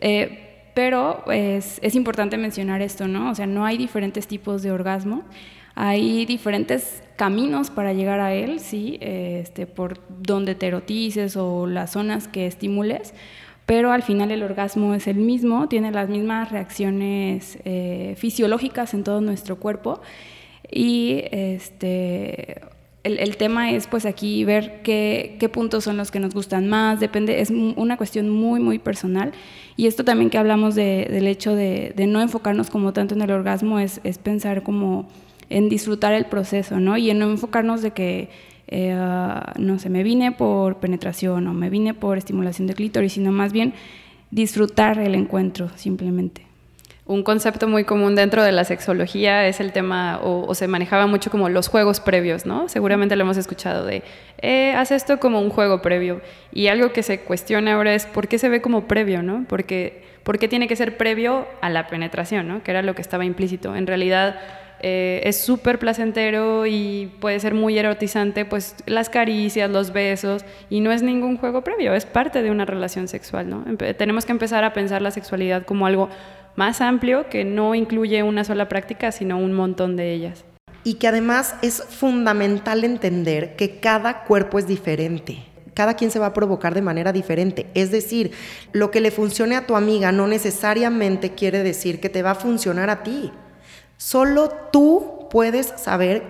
[0.00, 3.30] Eh, pero es, es, importante mencionar esto, ¿no?
[3.30, 5.24] O sea, no hay diferentes tipos de orgasmo,
[5.74, 8.98] hay diferentes caminos para llegar a él, ¿sí?
[9.00, 13.14] este, por donde te erotices o las zonas que estimules,
[13.66, 19.04] pero al final el orgasmo es el mismo, tiene las mismas reacciones eh, fisiológicas en
[19.04, 20.00] todo nuestro cuerpo
[20.70, 22.62] y este,
[23.02, 27.40] el, tema es pues aquí ver qué, puntos son los que nos gustan más, depende,
[27.40, 29.32] es una cuestión muy, muy personal.
[29.76, 33.30] Y esto también que hablamos del hecho de, de, no enfocarnos como tanto en el
[33.30, 35.08] orgasmo es, es, pensar como
[35.48, 36.96] en disfrutar el proceso, ¿no?
[36.96, 38.28] Y en no enfocarnos de que
[38.72, 38.94] eh,
[39.58, 43.52] no sé, me vine por penetración o me vine por estimulación de clítoris, sino más
[43.52, 43.74] bien
[44.30, 46.49] disfrutar el encuentro simplemente.
[47.10, 51.28] Un concepto muy común dentro de la sexología es el tema, o, se manejaba mucho
[51.28, 52.68] como los juegos previos, ¿no?
[52.68, 54.04] Seguramente lo hemos escuchado de,
[54.42, 56.20] eh, haz esto como un juego previo.
[56.52, 59.44] Y algo que se cuestiona ahora es, ¿por qué se ve como previo, ¿no?
[59.48, 62.62] Porque, ¿Por qué tiene que ser previo a la penetración, ¿no?
[62.62, 63.74] Que era lo que estaba implícito.
[63.74, 64.38] En realidad,
[64.82, 70.80] eh, es súper placentero y puede ser muy erotizante, pues las caricias, los besos, y
[70.80, 73.64] no es ningún juego previo, es parte de una relación sexual, ¿no?
[73.98, 76.08] tenemos que empezar a pensar la sexualidad como algo
[76.56, 80.44] más amplio que no incluye una sola práctica, sino un montón de ellas.
[80.84, 86.26] Y que además es fundamental entender que cada cuerpo es diferente cada quien se va
[86.26, 87.66] a provocar de manera diferente.
[87.72, 88.32] Es decir,
[88.72, 92.34] lo que le funcione a tu amiga no necesariamente quiere decir que te va a
[92.34, 93.32] funcionar a ti.
[93.96, 96.22] Solo tú puedes saber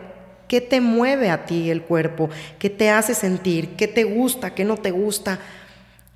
[0.46, 2.28] qué te mueve a ti el cuerpo,
[2.58, 5.40] qué te hace sentir, qué te gusta, qué no te gusta.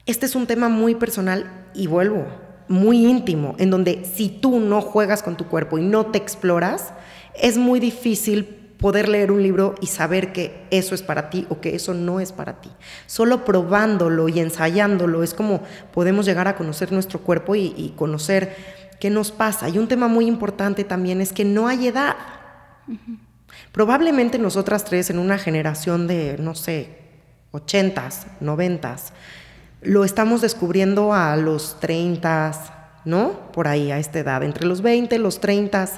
[0.06, 2.26] Este es un tema muy personal y vuelvo,
[2.68, 6.92] muy íntimo, en donde si tú no juegas con tu cuerpo y no te exploras,
[7.34, 8.44] es muy difícil
[8.78, 12.20] poder leer un libro y saber que eso es para ti o que eso no
[12.20, 12.70] es para ti.
[13.06, 18.54] Solo probándolo y ensayándolo es como podemos llegar a conocer nuestro cuerpo y, y conocer
[19.04, 19.68] ¿Qué nos pasa?
[19.68, 22.16] Y un tema muy importante también es que no hay edad.
[23.70, 27.00] Probablemente nosotras tres en una generación de, no sé,
[27.50, 29.12] ochentas, noventas,
[29.84, 32.72] lo estamos descubriendo a los treintas,
[33.04, 33.52] ¿no?
[33.52, 35.88] Por ahí, a esta edad, entre los 20, los 30.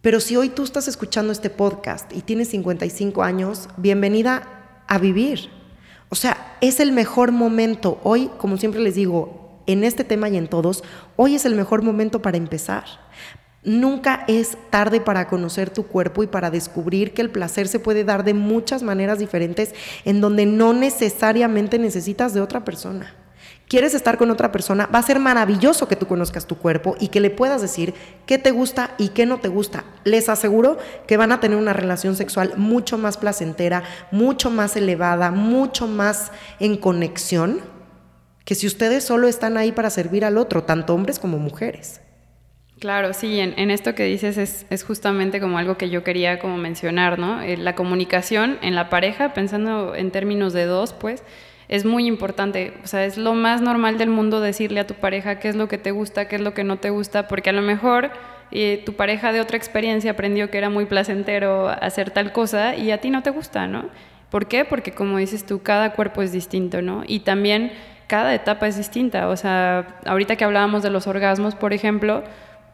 [0.00, 5.50] Pero si hoy tú estás escuchando este podcast y tienes 55 años, bienvenida a vivir.
[6.08, 8.00] O sea, es el mejor momento.
[8.02, 10.82] Hoy, como siempre les digo, en este tema y en todos,
[11.16, 12.84] hoy es el mejor momento para empezar.
[13.62, 18.04] Nunca es tarde para conocer tu cuerpo y para descubrir que el placer se puede
[18.04, 19.74] dar de muchas maneras diferentes
[20.06, 23.14] en donde no necesariamente necesitas de otra persona.
[23.68, 24.86] ¿Quieres estar con otra persona?
[24.92, 27.94] Va a ser maravilloso que tú conozcas tu cuerpo y que le puedas decir
[28.26, 29.84] qué te gusta y qué no te gusta.
[30.04, 35.30] Les aseguro que van a tener una relación sexual mucho más placentera, mucho más elevada,
[35.30, 37.60] mucho más en conexión
[38.44, 42.00] que si ustedes solo están ahí para servir al otro, tanto hombres como mujeres.
[42.80, 47.18] Claro, sí, en, esto que dices es, justamente como algo que yo quería como mencionar,
[47.18, 47.42] ¿no?
[47.42, 51.22] Eh, la comunicación en la pareja, pensando en términos de dos, pues,
[51.68, 55.38] es muy importante, o sea, es lo más normal del mundo decirle a tu pareja
[55.38, 57.52] qué es lo que te gusta, qué es lo que no te gusta, porque a
[57.52, 58.12] lo mejor
[58.50, 62.92] eh, tu pareja de otra experiencia aprendió que era muy placentero hacer tal cosa y
[62.92, 63.90] a ti no te gusta, ¿no?
[64.30, 64.64] ¿Por qué?
[64.64, 67.02] Porque como dices tú, cada cuerpo es distinto, ¿no?
[67.06, 67.72] Y también
[68.06, 72.24] cada etapa es distinta, o sea, ahorita que hablábamos de los orgasmos, por ejemplo,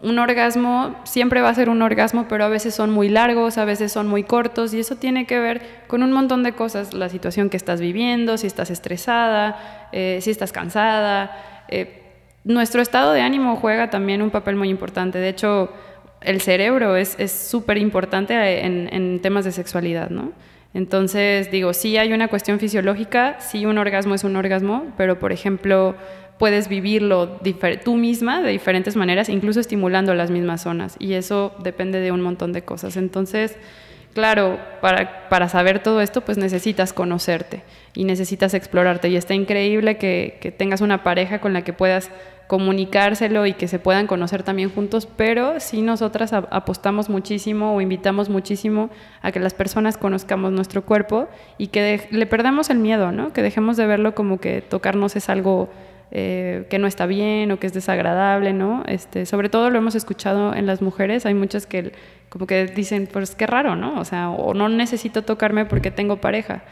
[0.02, 3.64] un orgasmo siempre va a ser un orgasmo, pero a veces son muy largos, a
[3.64, 7.08] veces son muy cortos y eso tiene que ver con un montón de cosas, la
[7.08, 11.64] situación que estás viviendo, si estás estresada, eh, si estás cansada.
[11.68, 12.02] Eh,
[12.44, 15.18] nuestro estado de ánimo juega también un papel muy importante.
[15.18, 15.70] De hecho,
[16.20, 20.32] el cerebro es súper importante en, en, temas de sexualidad, ¿no?
[20.74, 25.32] Entonces, digo, sí hay una cuestión fisiológica, sí un orgasmo es un orgasmo, pero por
[25.32, 25.94] ejemplo,
[26.38, 27.40] puedes vivirlo
[27.84, 30.96] tú misma de diferentes maneras, incluso estimulando las mismas zonas.
[30.98, 32.96] Y eso depende de un montón de cosas.
[32.96, 33.56] Entonces,
[34.12, 37.62] claro, para, para saber todo esto, pues necesitas conocerte
[37.94, 39.08] y necesitas explorarte.
[39.08, 42.10] Y está increíble que, que tengas una pareja con la que puedas
[42.46, 48.28] comunicárselo y que se puedan conocer también juntos, pero sí nosotras apostamos muchísimo o invitamos
[48.28, 53.32] muchísimo a que las personas conozcamos nuestro cuerpo y que le perdamos el miedo, ¿no?
[53.32, 55.68] Que dejemos de verlo como que tocarnos es algo
[56.12, 58.84] eh, que no está bien o que es desagradable, ¿no?
[58.86, 61.92] Este, sobre todo lo hemos escuchado en las mujeres, hay muchas que
[62.28, 63.98] como que dicen, pues qué raro, ¿no?
[64.00, 66.62] O sea, o no necesito tocarme porque tengo pareja.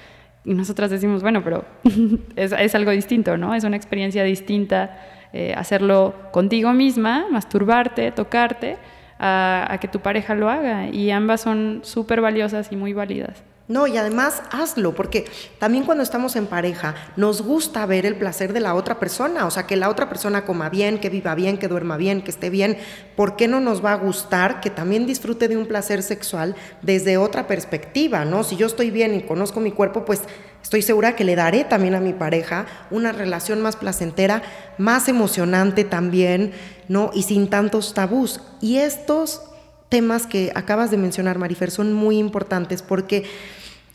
[0.45, 1.65] Y nosotras decimos, bueno, pero
[2.37, 3.55] es, algo distinto, ¿no?
[3.55, 4.99] Es una experiencia distinta
[5.33, 8.77] eh, hacerlo contigo misma, masturbarte, tocarte,
[9.19, 10.89] a, a que tu pareja lo haga.
[10.89, 13.43] Y ambas son súper valiosas y muy válidas.
[13.67, 15.25] No, y además hazlo, porque
[15.59, 19.51] también cuando estamos en pareja nos gusta ver el placer de la otra persona, o
[19.51, 22.51] sea, que la otra persona coma bien, que viva bien, que duerma bien, que esté
[22.51, 22.77] bien.
[23.17, 27.17] ¿Por qué no nos va a gustar que también disfrute de un placer sexual desde
[27.17, 28.45] otra perspectiva, no?
[28.45, 30.21] Si yo estoy bien y conozco mi cuerpo, pues
[30.63, 34.43] estoy segura que le daré también a mi pareja una relación más placentera,
[34.77, 36.53] más emocionante también,
[36.89, 37.13] ¿no?
[37.15, 38.43] Y sin tantos tabús.
[38.61, 39.41] Y estos
[39.89, 43.25] temas que acabas de mencionar, Marifer, son muy importantes porque,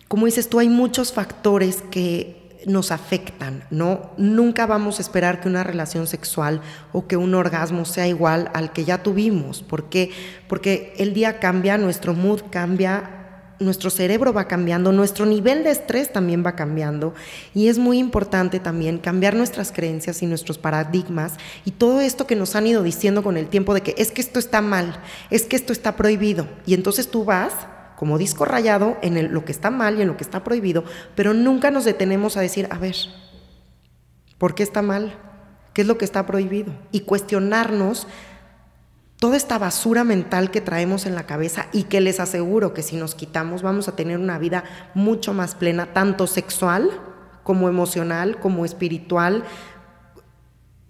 [0.08, 4.12] como dices tú, hay muchos factores que nos afectan, ¿no?
[4.17, 8.73] Nunca vamos a esperar que una relación sexual o que un orgasmo sea igual al
[8.73, 9.63] que ya tuvimos.
[9.63, 10.12] ¿Por qué?
[10.47, 13.18] Porque el día cambia, nuestro mood cambia,
[13.59, 17.13] nuestro cerebro va cambiando, nuestro nivel de estrés también va cambiando
[17.53, 21.33] y es muy importante también cambiar nuestras creencias y nuestros paradigmas
[21.65, 24.21] y todo esto que nos han ido diciendo con el tiempo de que es que
[24.21, 27.53] esto está mal, es que esto está prohibido y entonces tú vas
[27.97, 31.33] como disco rayado en lo que está mal y en lo que está prohibido, pero
[31.33, 32.95] nunca nos detenemos a decir, a ver,
[34.37, 35.17] ¿por qué está mal?
[35.73, 36.73] ¿Qué es lo que está prohibido?
[36.93, 38.07] Y cuestionarnos
[39.19, 42.95] toda esta basura mental que traemos en la cabeza y que les aseguro que si
[42.95, 46.89] nos quitamos vamos a tener una vida mucho más plena, tanto sexual
[47.43, 49.43] como emocional, como espiritual,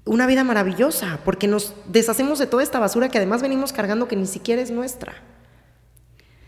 [0.05, 4.15] una vida maravillosa, porque nos deshacemos de toda esta basura que además venimos cargando que
[4.15, 5.13] ni siquiera es nuestra.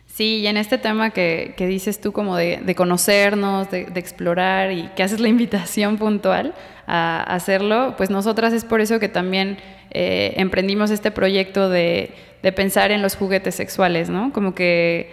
[0.08, 5.04] Sí, y en este tema que, dices tú como de, conocernos, de, explorar y que
[5.04, 6.54] haces la invitación puntual
[6.86, 9.58] a hacerlo, pues nosotras es por eso que también
[9.91, 12.12] eh, emprendimos este proyecto de,
[12.56, 14.34] pensar en los juguetes sexuales, ¿no?
[14.34, 15.12] Como que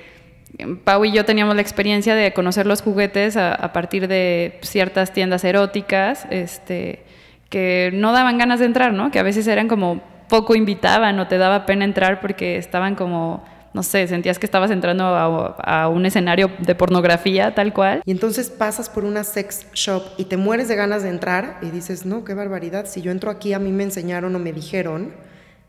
[0.85, 5.45] Pau y yo teníamos la experiencia de conocer los juguetes a, partir de ciertas tiendas
[5.45, 7.03] eróticas, este,
[7.51, 9.11] que no daban ganas de entrar, ¿no?
[9.11, 13.45] Que a veces eran como poco invitaban o te daba pena entrar porque estaban como
[13.75, 18.03] no sé, sentías que estabas entrando a, un escenario de pornografía tal cual.
[18.05, 21.71] Y entonces pasas por una sex shop y te mueres de ganas de entrar y
[21.71, 25.13] dices, no, qué barbaridad, si yo entro aquí a mí me enseñaron o me dijeron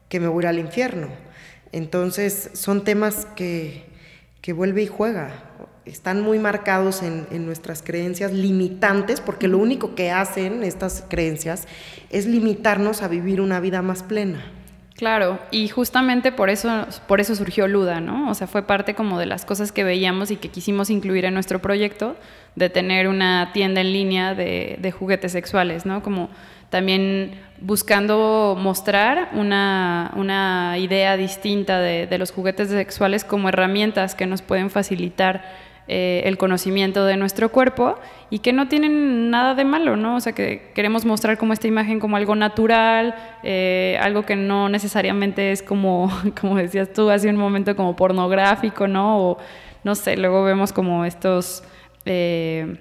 [0.08, 1.08] que me voy al infierno.
[1.72, 3.86] Entonces son temas que,
[4.42, 5.32] que vuelve y juega,
[5.86, 11.68] están muy marcados en, en, nuestras creencias limitantes, porque lo único que hacen estas creencias
[12.10, 14.59] es limitarnos a vivir una vida más plena.
[15.00, 18.30] Claro, y justamente por eso, por eso surgió Luda, ¿no?
[18.30, 21.34] O sea, fue parte como de las cosas que veíamos y que quisimos incluir en
[21.34, 22.18] nuestro proyecto,
[22.56, 26.04] de tener una tienda en línea de, juguetes sexuales, ¿no?
[26.04, 26.30] Como
[26.70, 34.42] también buscando mostrar una, idea distinta de, de los juguetes sexuales como herramientas que nos
[34.42, 37.96] pueden facilitar eh, el conocimiento de nuestro cuerpo
[38.30, 40.18] y que no tienen nada de malo, ¿no?
[40.18, 44.70] O sea, que queremos mostrar como esta imagen como algo natural, eh, algo que no
[44.70, 49.18] necesariamente es como, como decías tú hace un momento, como pornográfico, ¿no?
[49.18, 49.38] O
[49.84, 51.64] no sé, luego vemos como estos...
[52.06, 52.78] Eh,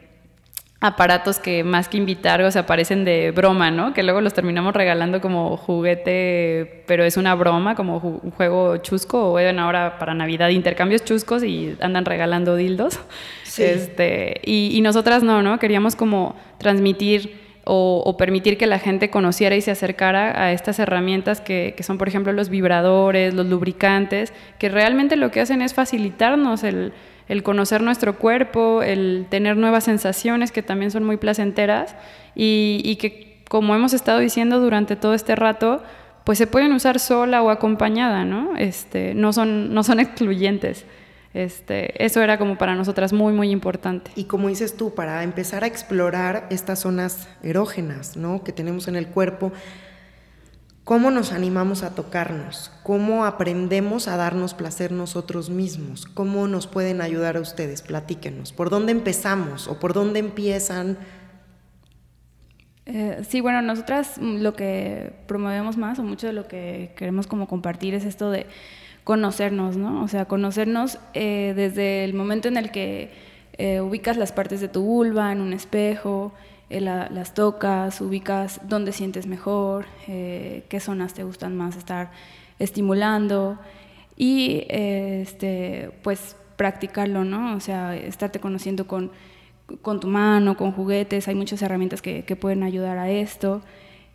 [0.80, 3.92] aparatos que más que invitar, o sea, parecen de broma, ¿no?
[3.92, 9.28] Que luego los terminamos regalando como juguete, pero es una broma, como un juego chusco,
[9.28, 13.00] o bueno, ahora para Navidad intercambios chuscos y andan regalando dildos.
[13.58, 15.58] Este, y, y, nosotras no, ¿no?
[15.58, 21.40] Queríamos como transmitir o, permitir que la gente conociera y se acercara a estas herramientas
[21.40, 25.74] que, que, son, por ejemplo, los vibradores, los lubricantes, que realmente lo que hacen es
[25.74, 26.94] facilitarnos el,
[27.28, 31.94] el conocer nuestro cuerpo, el tener nuevas sensaciones que también son muy placenteras
[32.34, 35.82] y, que, como hemos estado diciendo durante todo este rato,
[36.24, 38.56] pues se pueden usar sola o acompañada, ¿no?
[38.56, 40.84] Este, no, son, no son excluyentes.
[41.34, 44.10] Este, eso era como para nosotras muy, muy importante.
[44.16, 48.42] Y como dices tú, para empezar a explorar estas zonas erógenas, ¿no?
[48.42, 49.52] Que tenemos en el cuerpo,
[50.88, 52.72] ¿Cómo nos animamos a tocarnos?
[52.82, 56.06] ¿Cómo aprendemos a darnos placer nosotros mismos?
[56.06, 57.82] ¿Cómo nos pueden ayudar a ustedes?
[57.82, 58.54] Platíquenos.
[58.54, 60.96] ¿Por dónde empezamos o por dónde empiezan?
[62.86, 67.48] Eh, sí, bueno, nosotras lo que promovemos más o mucho de lo que queremos como
[67.48, 68.46] compartir es esto de
[69.04, 70.02] conocernos, ¿no?
[70.02, 73.12] O sea, conocernos eh, desde el momento en el que
[73.58, 76.32] eh, ubicas las partes de tu vulva en un espejo,
[76.70, 82.10] eh, las tocas, ubicas dónde sientes mejor, eh, qué zonas te gustan más estar
[82.58, 83.58] estimulando
[84.16, 87.56] y este, pues practicarlo, ¿no?
[87.56, 89.12] O sea, estarte conociendo con,
[89.80, 93.62] con tu mano, con juguetes, hay muchas herramientas que, que pueden ayudar a esto,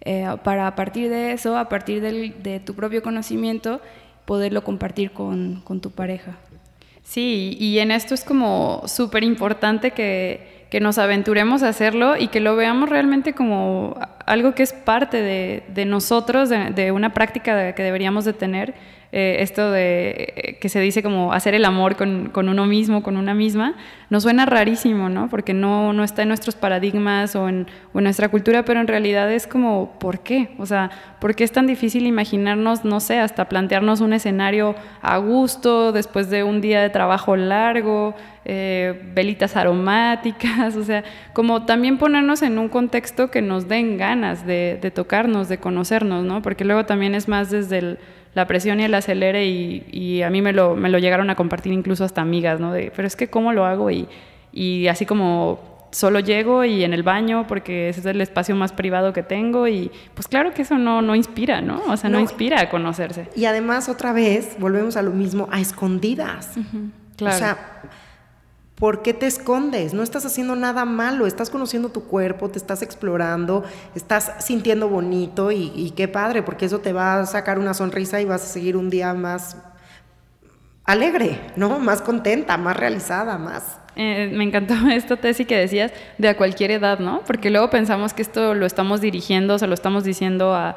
[0.01, 3.79] eh, para a partir de eso, a partir del, de tu propio conocimiento,
[4.25, 6.37] poderlo compartir con, con tu pareja.
[7.03, 12.29] Sí, y en esto es como súper importante que que nos aventuremos a hacerlo y
[12.29, 13.95] que lo veamos realmente como
[14.25, 18.73] algo que es parte de, nosotros, de, una práctica que deberíamos de tener
[19.11, 23.17] eh, esto de eh, que se dice como hacer el amor con, uno mismo, con
[23.17, 23.75] una misma,
[24.09, 25.29] nos suena rarísimo, ¿no?
[25.29, 29.45] Porque no, no está en nuestros paradigmas o en, nuestra cultura, pero en realidad es
[29.45, 30.55] como, ¿por qué?
[30.57, 35.17] O sea, ¿por qué es tan difícil imaginarnos, no sé, hasta plantearnos un escenario a
[35.19, 38.15] gusto después de un día de trabajo largo,
[38.45, 44.45] eh, velitas aromáticas, o sea, como también ponernos en un contexto que nos den ganas
[44.45, 46.41] de, de tocarnos, de conocernos, ¿no?
[46.41, 47.99] Porque luego también es más desde el
[48.33, 51.71] la presión y el acelere y, a mí me lo, me lo, llegaron a compartir
[51.71, 52.73] incluso hasta amigas, ¿no?
[52.73, 54.07] De, pero es que cómo lo hago y,
[54.51, 58.71] y así como solo llego y en el baño porque ese es el espacio más
[58.71, 61.83] privado que tengo y pues claro que eso no, no inspira, ¿no?
[61.87, 63.29] O sea, no, inspira a conocerse.
[63.35, 66.53] Y además otra vez volvemos a lo mismo, a escondidas.
[67.15, 67.35] claro.
[67.35, 67.57] O sea,
[68.83, 69.93] ¿Por qué te escondes?
[69.93, 73.63] No estás haciendo nada malo, estás conociendo tu cuerpo, te estás explorando,
[73.95, 78.25] estás sintiendo bonito y, qué padre, porque eso te va a sacar una sonrisa y
[78.25, 79.55] vas a seguir un día más
[80.83, 81.79] alegre, ¿no?
[81.79, 86.71] Más contenta, más realizada, más eh, me encantó esto, Tessy, que decías de a cualquier
[86.71, 87.21] edad, ¿no?
[87.25, 90.75] Porque luego pensamos que esto lo estamos dirigiendo, o se lo estamos diciendo a,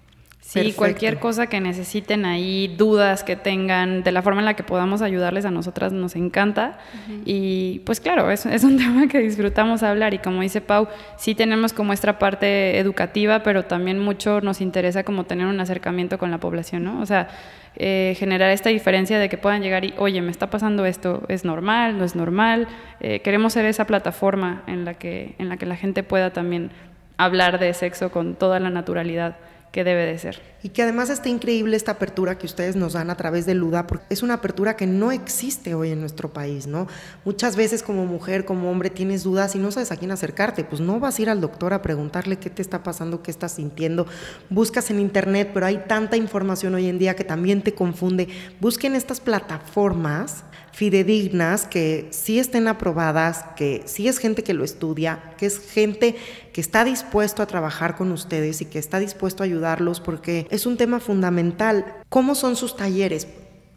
[0.48, 4.62] Sí, cualquier cosa que necesiten ahí, dudas que tengan, de la forma en la que
[4.62, 6.78] podamos ayudarles a nosotras nos encanta.
[7.26, 10.88] Y pues claro, es, es, un tema que disfrutamos hablar y como dice Pau,
[11.18, 16.16] sí tenemos como esta parte educativa, pero también mucho nos interesa como tener un acercamiento
[16.16, 16.98] con la población, ¿no?
[17.02, 17.28] O sea,
[17.76, 21.44] eh, generar esta diferencia de que puedan llegar y, oye, me está pasando esto, es
[21.44, 22.68] normal, no es normal.
[23.00, 26.70] Eh, queremos ser esa plataforma en la, que, en la que la gente pueda también
[27.18, 29.36] hablar de sexo con toda la naturalidad
[29.72, 30.40] que debe de ser.
[30.62, 33.86] Y que además está increíble esta apertura que ustedes nos dan a través de Luda,
[33.86, 36.88] porque es una apertura que no existe hoy en nuestro país, ¿no?
[37.24, 40.80] Muchas veces como mujer, como hombre, tienes dudas y no sabes a quién acercarte, pues
[40.80, 44.06] no vas a ir al doctor a preguntarle qué te está pasando, qué estás sintiendo,
[44.50, 48.28] buscas en internet, pero hay tanta información hoy en día que también te confunde.
[48.60, 50.44] Busquen estas plataformas
[50.78, 56.14] fidedignas, que sí estén aprobadas, que sí es gente que lo estudia, que es gente
[56.52, 60.66] que está dispuesto a trabajar con ustedes y que está dispuesto a ayudarlos porque es
[60.66, 61.96] un tema fundamental.
[62.08, 63.26] ¿Cómo son sus talleres?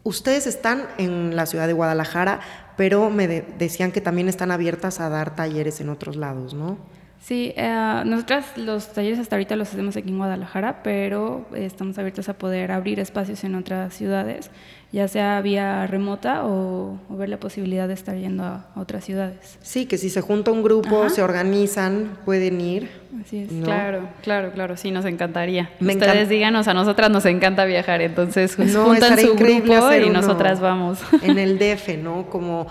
[0.04, 2.38] Ustedes están en la ciudad de Guadalajara,
[2.76, 6.78] pero me decían que también están abiertas a dar talleres en otros lados, ¿no?
[7.22, 12.28] Sí, eh, nosotras los talleres hasta ahorita los hacemos aquí en Guadalajara, pero estamos abiertos
[12.28, 14.50] a poder abrir espacios en otras ciudades,
[14.90, 19.56] ya sea vía remota o, ver la posibilidad de estar yendo a, otras ciudades.
[19.62, 22.90] Sí, que si se junta un grupo, se organizan, pueden ir.
[23.24, 23.52] Así es.
[23.62, 25.70] Claro, claro, claro, sí, nos encantaría.
[25.80, 30.98] Ustedes díganos, a nosotras nos encanta viajar, entonces juntan su grupo y nosotras vamos.
[31.22, 32.28] En el DF, ¿no?
[32.28, 32.66] Como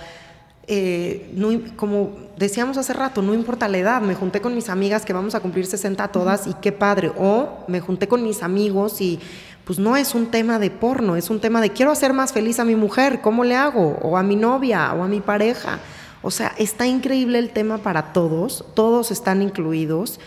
[0.74, 5.06] eh, no, como decíamos hace rato, no importa la edad, me junté con mis amigas
[5.06, 9.00] que vamos a cumplir 60 todas y qué padre, o me junté con mis amigos
[9.00, 9.20] y
[9.64, 12.60] pues no es un tema de porno, es un tema de quiero hacer más feliz
[12.60, 14.00] a mi mujer, ¿cómo le hago?
[14.02, 15.80] O a mi novia, o a mi pareja.
[16.24, 20.20] O sea, está increíble el tema para todos, todos están incluidos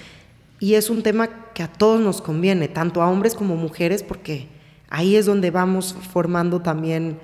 [0.61, 4.49] y es un tema que a todos nos conviene, tanto a hombres como mujeres, porque
[4.89, 7.19] ahí es donde vamos formando también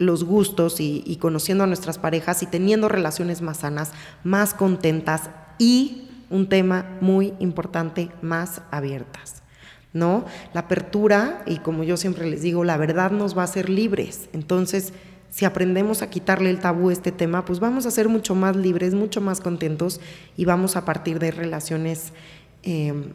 [0.00, 3.92] los gustos y, conociendo a nuestras parejas y teniendo relaciones más sanas,
[4.24, 5.28] más contentas
[5.58, 9.42] y un tema muy importante, más abiertas.
[9.92, 10.24] ¿No?
[10.54, 14.30] La apertura, y como yo siempre les digo, la verdad nos va a hacer libres.
[14.32, 14.94] Entonces,
[15.28, 18.56] si aprendemos a quitarle el tabú a este tema, pues vamos a ser mucho más
[18.56, 20.00] libres, mucho más contentos
[20.34, 22.12] y vamos a partir de relaciones
[22.62, 23.12] em,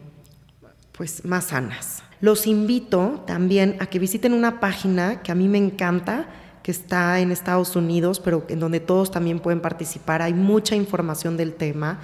[0.92, 2.04] pues más sanas.
[2.20, 6.28] Los invito también a que visiten una página que a mí me encanta,
[6.66, 10.20] que está en Estados Unidos, pero en donde todos también pueden participar.
[10.20, 12.00] Hay mucha información del tema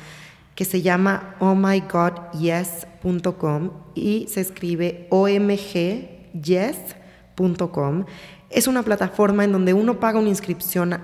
[0.54, 5.64] que se llama ohmygodyes.com y se escribe omgyes.com.
[8.50, 10.96] Es una plataforma en donde uno paga una inscripción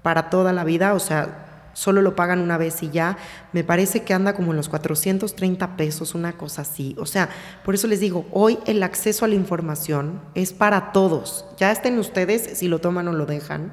[0.00, 1.41] para toda la vida, o sea,
[1.72, 3.16] solo lo pagan una vez y ya,
[3.52, 6.94] me parece que anda como en los 430 pesos, una cosa así.
[6.98, 7.28] O sea,
[7.64, 11.46] por eso les digo, hoy el acceso a la información es para todos.
[11.58, 13.72] Ya estén ustedes si lo toman o lo dejan.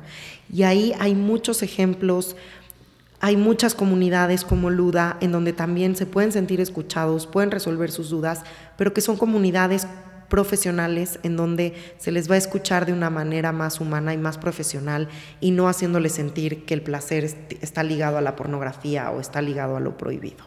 [0.52, 2.36] Y ahí hay muchos ejemplos,
[3.20, 8.10] hay muchas comunidades como Luda en donde también se pueden sentir escuchados, pueden resolver sus
[8.10, 8.44] dudas,
[8.78, 9.88] pero que son comunidades
[10.30, 14.38] profesionales en donde se les va a escuchar de una manera más humana y más
[14.38, 15.10] profesional
[15.42, 17.26] y no haciéndoles sentir que el placer
[17.62, 20.46] está ligado a la pornografía o está ligado a lo prohibido.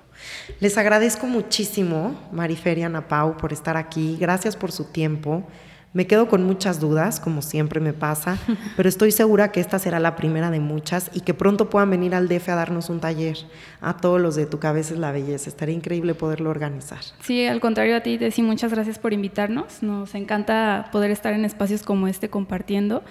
[0.60, 4.16] Les agradezco muchísimo, Mariferia Napau, por estar aquí.
[4.20, 5.46] Gracias por su tiempo.
[5.94, 8.38] Me quedo con muchas dudas, como siempre me pasa,
[8.76, 12.14] pero estoy segura que esta será la primera de muchas y que pronto puedan venir
[12.14, 13.36] al DF a darnos un taller
[13.80, 15.50] a todos los de Tu Cabeza es la Belleza.
[15.50, 17.00] Estaría increíble poderlo organizar.
[17.22, 19.82] Sí, al contrario a ti, Tessy, muchas gracias por invitarnos.
[19.82, 23.02] Nos encanta poder estar en espacios como este compartiendo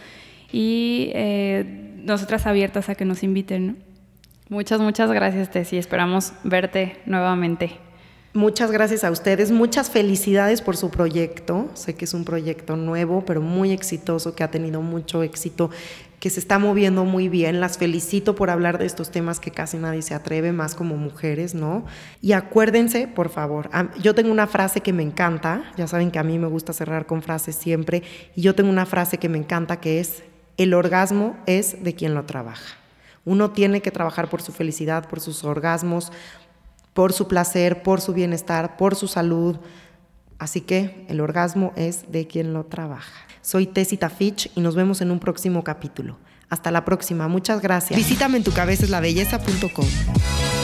[0.51, 3.83] y eh, nosotras abiertas a que nos inviten.
[4.49, 5.77] Muchas, muchas gracias, Tessy.
[5.77, 7.90] Esperamos verte nuevamente.
[8.33, 11.69] Muchas gracias a ustedes, muchas felicidades por su proyecto.
[11.73, 15.69] Sé que es un proyecto nuevo, pero muy exitoso, que ha tenido mucho éxito,
[16.21, 17.59] que se está moviendo muy bien.
[17.59, 21.55] Las felicito por hablar de estos temas que casi nadie se atreve, más como mujeres,
[21.55, 21.83] ¿no?
[22.21, 23.69] Y acuérdense, por favor,
[24.01, 27.07] yo tengo una frase que me encanta, ya saben que a mí me gusta cerrar
[27.07, 28.01] con frases siempre,
[28.33, 30.23] y yo tengo una frase que me encanta que es,
[30.55, 32.77] el orgasmo es de quien lo trabaja.
[33.23, 36.11] Uno tiene que trabajar por su felicidad, por sus orgasmos,
[36.93, 39.57] por su placer, por su bienestar, por su salud.
[40.39, 43.27] Así que el orgasmo es de quien lo trabaja.
[43.41, 46.17] Soy Tessita Fitch y nos vemos en un próximo capítulo.
[46.49, 47.97] Hasta la próxima, muchas gracias.
[47.97, 50.60] Visítame en tucabeceslabelleza.com.